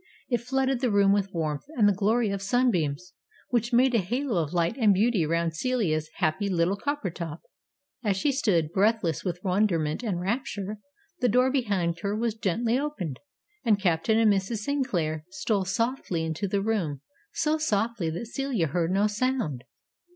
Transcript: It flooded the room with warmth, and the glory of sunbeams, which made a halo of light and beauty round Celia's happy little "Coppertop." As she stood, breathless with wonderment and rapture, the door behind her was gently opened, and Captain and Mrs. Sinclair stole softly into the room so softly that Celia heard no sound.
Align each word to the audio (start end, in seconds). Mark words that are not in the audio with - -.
It 0.29 0.39
flooded 0.41 0.79
the 0.79 0.89
room 0.89 1.11
with 1.13 1.31
warmth, 1.31 1.65
and 1.77 1.87
the 1.87 1.93
glory 1.93 2.31
of 2.31 2.41
sunbeams, 2.41 3.13
which 3.49 3.71
made 3.71 3.93
a 3.93 3.99
halo 3.99 4.41
of 4.41 4.51
light 4.51 4.75
and 4.79 4.95
beauty 4.95 5.27
round 5.27 5.55
Celia's 5.55 6.09
happy 6.15 6.49
little 6.49 6.75
"Coppertop." 6.75 7.41
As 8.03 8.17
she 8.17 8.31
stood, 8.31 8.71
breathless 8.71 9.23
with 9.23 9.39
wonderment 9.43 10.01
and 10.01 10.19
rapture, 10.19 10.79
the 11.19 11.29
door 11.29 11.51
behind 11.51 11.99
her 11.99 12.15
was 12.17 12.33
gently 12.33 12.79
opened, 12.79 13.19
and 13.63 13.79
Captain 13.79 14.17
and 14.17 14.33
Mrs. 14.33 14.61
Sinclair 14.63 15.23
stole 15.29 15.65
softly 15.65 16.23
into 16.25 16.47
the 16.47 16.63
room 16.63 17.01
so 17.33 17.59
softly 17.59 18.09
that 18.09 18.25
Celia 18.25 18.69
heard 18.69 18.89
no 18.89 19.05
sound. 19.05 19.65